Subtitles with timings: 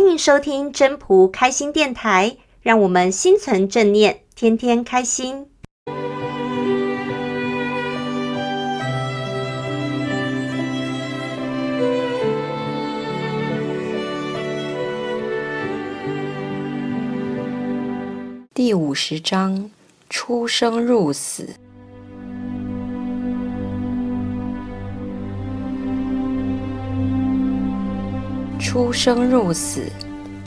[0.00, 5.46] 欢迎收听真仆开心电台，让我们心存正念，天天开心。
[18.54, 19.70] 第五十章：
[20.08, 21.50] 出生入死。
[28.70, 29.90] 出生入死，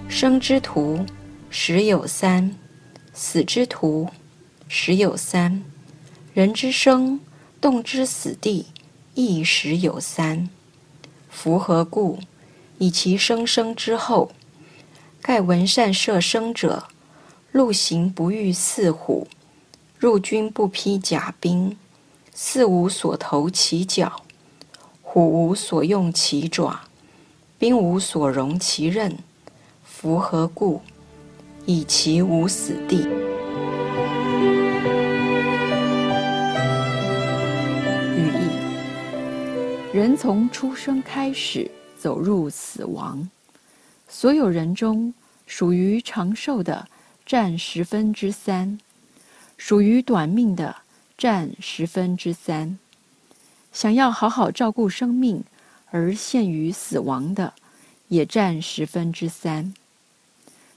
[0.07, 1.05] 生之徒
[1.49, 2.55] 十有三，
[3.11, 4.07] 死之徒
[4.69, 5.61] 十有三。
[6.33, 7.19] 人之生，
[7.59, 8.67] 动之死地，
[9.13, 10.47] 亦十有三。
[11.29, 12.17] 夫何故？
[12.77, 14.31] 以其生生之厚。
[15.21, 16.85] 盖闻善射生者，
[17.51, 19.27] 陆行不遇似虎，
[19.99, 21.75] 入军不披甲兵，
[22.33, 24.21] 似无所投其脚，
[25.01, 26.83] 虎无所用其爪。
[27.63, 29.17] 兵无所容其刃，
[29.85, 30.81] 夫何故？
[31.65, 33.07] 以其无死地。
[38.17, 43.29] 寓意：人从出生开始走入死亡，
[44.09, 45.13] 所有人中，
[45.47, 46.89] 属于长寿的
[47.25, 48.77] 占十分之三，
[49.55, 50.75] 属于短命的
[51.17, 52.77] 占十分之三。
[53.71, 55.45] 想要好好照顾生命。
[55.93, 57.53] 而陷于死亡的，
[58.07, 59.75] 也占十分之三。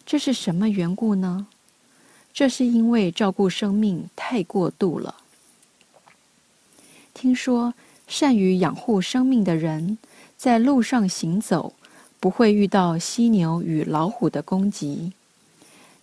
[0.04, 1.46] 这是什么缘故呢？
[2.34, 5.16] 这是因为照顾生命太过度了。
[7.14, 7.72] 听说
[8.06, 9.96] 善于养护生命的人，
[10.36, 11.72] 在路上行走，
[12.20, 15.12] 不会遇到犀牛与老虎的攻击；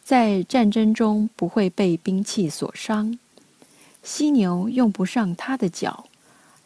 [0.04, 3.20] 在战争中不会被兵器所伤。
[4.02, 6.08] 犀牛用不上它的角，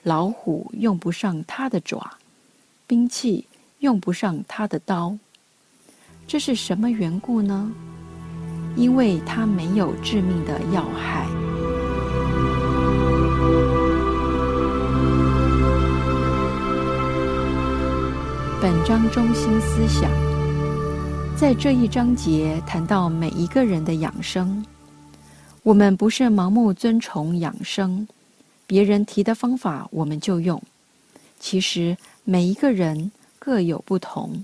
[0.04, 2.17] 老虎用不上它的爪。
[2.88, 3.46] 兵器
[3.80, 5.18] 用不上他的刀，
[6.26, 7.70] 这是什么缘故呢？
[8.78, 11.28] 因为他没有致命的要害。
[18.62, 20.10] 本章中心思想，
[21.36, 24.66] 在这一章节谈到每一个人的养生，
[25.62, 28.08] 我们不是盲目遵从养生，
[28.66, 30.64] 别人提的方法我们就用。
[31.38, 31.98] 其实。
[32.30, 34.44] 每一个人各有不同，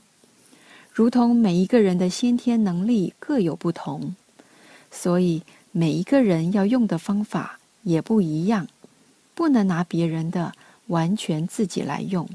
[0.93, 4.15] 如同每一个人的先天能力各有不同，
[4.89, 8.69] 所以每一个人要用的方法也不一样，
[9.35, 10.53] 不能拿别人的
[10.87, 12.25] 完全自己来用，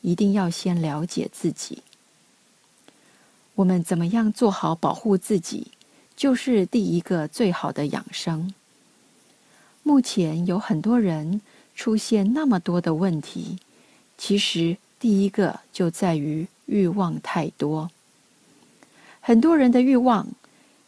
[0.00, 1.84] 一定要先了解自己。
[3.54, 5.68] 我们怎么样做好保护自己，
[6.16, 8.52] 就是第一个最好的养生。
[9.84, 11.40] 目前有很多人
[11.76, 13.56] 出现那么多的问题。
[14.22, 17.90] 其实，第一个就在于欲望太多。
[19.18, 20.28] 很多人的欲望，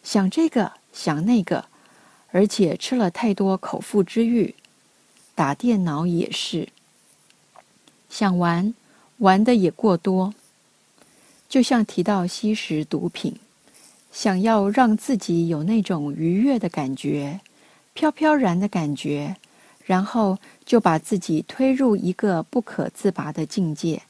[0.05, 1.65] 想这个想那个，
[2.31, 4.55] 而且吃了太多口腹之欲。
[5.35, 6.69] 打电脑也是，
[8.11, 8.75] 想玩，
[9.17, 10.35] 玩的也过多。
[11.49, 13.37] 就像提到吸食毒品，
[14.13, 17.41] 想要让自己有那种愉悦的感觉，
[17.95, 19.37] 飘飘然的感觉。
[19.85, 24.03] 然后就把自己推入一个不可自拔的境界，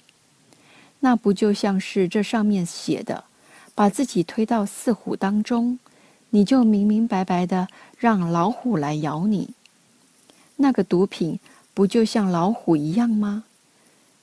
[1.00, 3.24] 那不就像是这上面写的，
[3.74, 5.78] 把自己推到四虎当中，
[6.30, 7.68] 你就明明白白的
[7.98, 9.50] 让老虎来咬你。
[10.56, 11.40] 那个毒品
[11.74, 13.44] 不就像老虎一样吗？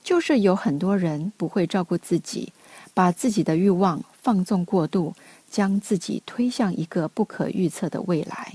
[0.02, 2.52] 就是有很多人不会照顾自己，
[2.94, 5.14] 把自己的欲望放纵过度，
[5.50, 8.54] 将自己推向一个不可预测的未来。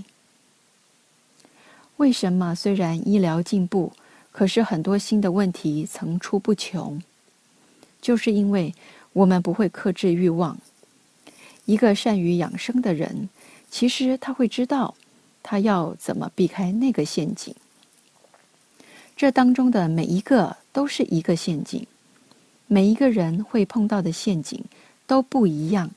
[1.98, 3.94] 为什么虽然医疗进步，
[4.32, 7.02] 可是很多新的问题层出不穷？
[8.02, 8.76] 就是因为
[9.14, 10.58] 我们不会克制欲望。
[11.66, 13.30] 一个善于养生的人，
[13.72, 14.94] 其实他会知道，
[15.42, 17.56] 他要怎么避开那个陷阱。
[19.16, 21.88] 这当中的每一个都是一个陷阱，
[22.68, 24.62] 每一个人会碰到的陷阱
[25.08, 25.92] 都不一样。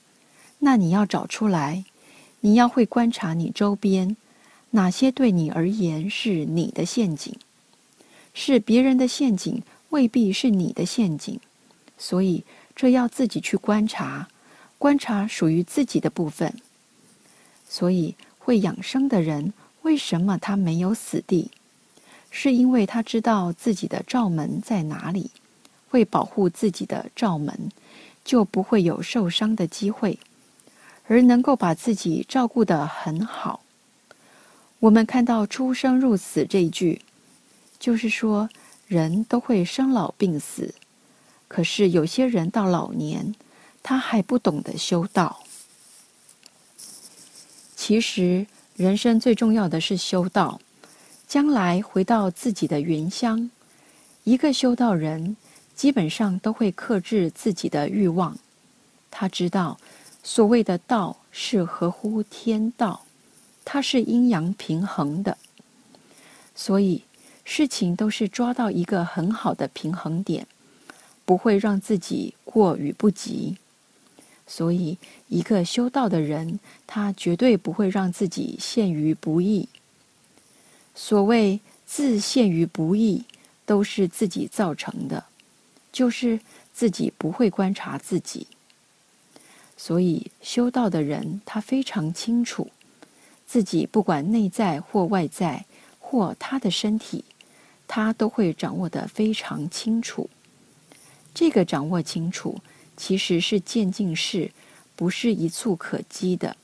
[0.60, 1.84] 那你要找出来，
[2.40, 4.16] 你要会观察你周边。
[4.70, 7.34] 哪些对你而言是你的陷阱？
[8.34, 11.40] 是别人的陷阱，未必是你的陷阱。
[11.96, 12.44] 所以
[12.76, 14.28] 这要自己去观察，
[14.78, 16.54] 观察属于自己的部分。
[17.68, 21.50] 所以会养生的人，为什么他没有死地？
[22.30, 25.30] 是因为他知道自己的罩门在哪里，
[25.88, 27.70] 会保护自己的罩门，
[28.22, 30.18] 就不会有受伤的机会，
[31.06, 33.62] 而能够把自己照顾得很好。
[34.80, 37.02] 我们看到“出生入死”这一句，
[37.80, 38.48] 就是说
[38.86, 40.72] 人都会生老病死。
[41.48, 43.34] 可是有些人到老年，
[43.82, 45.42] 他还不懂得修道。
[47.74, 48.46] 其实，
[48.76, 50.60] 人生最重要的是修道，
[51.26, 53.50] 将来回到自己的原乡。
[54.22, 55.36] 一个修道人
[55.74, 58.38] 基本上都会克制自己的欲望，
[59.10, 59.80] 他知道
[60.22, 63.06] 所谓的道是合乎天道，
[63.70, 65.36] 它是阴阳平衡的，
[66.54, 67.02] 所以
[67.44, 70.46] 事情都是抓到一个很好的平衡点，
[71.26, 73.58] 不会让自己过与不及。
[74.46, 74.96] 所以，
[75.28, 79.68] 一个修道的人，他绝对不会让自己陷于不义。
[80.94, 83.26] 所谓自陷于不义，
[83.66, 85.26] 都是自己造成的，
[85.92, 86.40] 就是
[86.72, 88.46] 自己不会观察自己。
[89.76, 92.70] 所以，修道的人他非常清楚，
[93.48, 95.64] 自己不管内在或外在，
[95.98, 97.24] 或他的身体，
[97.88, 100.30] 他都会掌握得非常清楚。
[101.34, 102.60] 这个掌握清楚。
[103.00, 104.50] 其实是渐进式，
[104.96, 106.56] 不是一蹴可几的。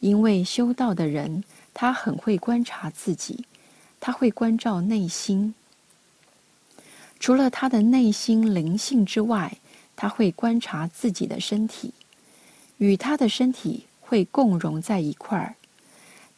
[0.00, 3.44] 因为修道的人，他很会观察自己，
[4.00, 5.54] 他会关照内心。
[7.20, 9.58] 除了他的内心灵性之外，
[9.94, 11.94] 他会观察自己的身体，
[12.78, 15.54] 与他的身体会共融在一块儿。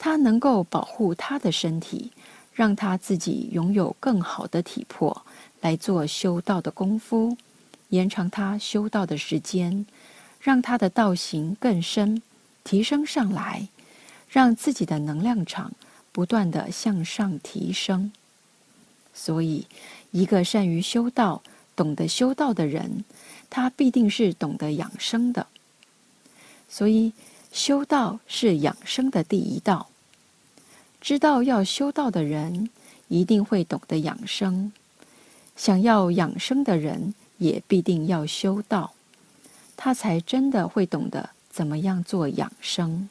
[0.03, 2.11] 他能够保护他的身体，
[2.55, 5.27] 让他自己拥有更好的体魄
[5.61, 7.37] 来做修道的功夫。
[7.91, 9.85] 延长他修道的时间，
[10.41, 12.23] 让他的道行更深，
[12.65, 13.69] 提升上来，
[14.31, 15.73] 让自己的能量场
[16.13, 18.11] 不断地向上提升。
[19.13, 19.67] 所以，
[20.13, 21.43] 一个善于修道、
[21.77, 23.05] 懂得修道的人，
[23.51, 25.47] 他必定是懂得养生的。
[26.71, 27.13] 所以，
[27.53, 29.90] 修道是养生的第一道。
[31.01, 32.69] 知道要修道的人，
[33.09, 34.73] 一定会懂得养生。
[35.57, 38.93] 想要养生的人，也必定要修道，
[39.77, 43.09] 他才真的会懂得怎么样做养生。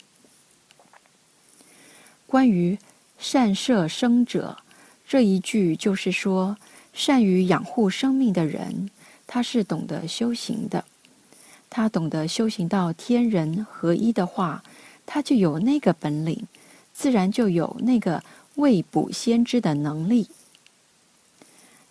[2.26, 2.78] 关于
[3.18, 4.58] “善摄生者”
[5.08, 6.58] 这一句，就是说，
[6.94, 8.92] 善于养护生命的人，
[9.26, 10.86] 他是懂得修行的。
[11.72, 14.64] 他懂得修行到天人合一的话，
[15.06, 16.48] 他就有那个本领，
[17.00, 18.22] 自然就有那个
[18.56, 20.28] 未卜先知的能力。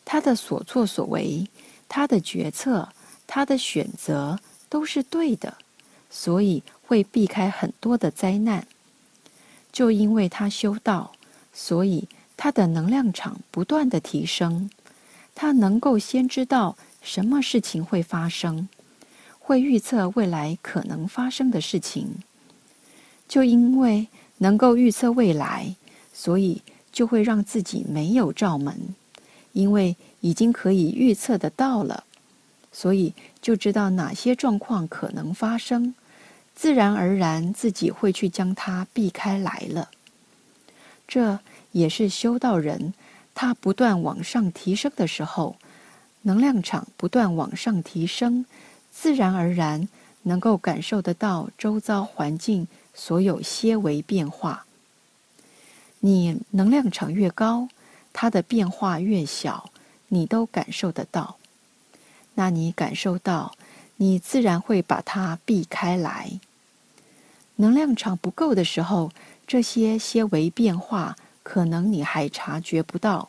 [0.05, 1.49] 他的所作所为。
[1.90, 2.90] 他的决策，
[3.26, 4.38] 他的选择
[4.69, 5.56] 都是对的，
[6.10, 8.66] 所以会避开很多的灾难。
[9.72, 11.12] 就因为他修道，
[11.54, 12.06] 所以
[12.37, 14.69] 他的能量场不断的提升，
[15.34, 18.69] 他能够先知道什么事情会发生，
[19.38, 22.22] 会预测未来可能发生的事情。
[23.26, 24.08] 就因为
[24.38, 25.75] 能够预测未来，
[26.12, 28.94] 所以就会让自己没有罩门，
[29.52, 29.96] 因为。
[30.20, 32.02] 已经可以预测得到了，
[32.73, 35.94] 所以就知道哪些状况可能发生，
[36.56, 39.90] 自然而然自己会去将它避开来了。
[41.06, 41.38] 这
[41.70, 42.93] 也是修道人
[43.32, 45.55] 他不断往上提升的时候，
[46.23, 48.44] 能量场不断往上提升，
[48.90, 49.88] 自然而然
[50.25, 52.67] 能够感受得到周遭环境
[52.98, 54.66] 所有些微变化。
[56.00, 57.68] 你能量场越高，
[58.12, 59.70] 它的变化越小。
[60.10, 61.36] 你都感受得到，
[62.32, 63.54] 那你感受到，
[63.96, 66.40] 你自然会把它避开来。
[67.56, 69.12] 能量场不够的时候，
[69.46, 73.28] 这些些微变化可能你还察觉不到。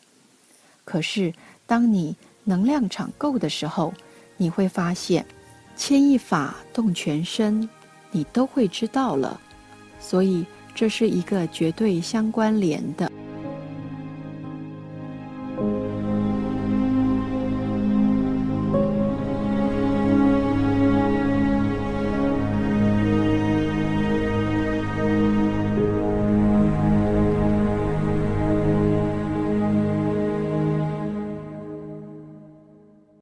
[0.85, 1.33] 可是，
[1.67, 2.15] 当你
[2.45, 3.93] 能量场够的时候，
[4.37, 5.25] 你会发现，
[5.75, 7.69] 牵一发动全身，
[8.11, 9.41] 你都会知道了。
[9.99, 13.08] 所以，这是一个绝对相关联的。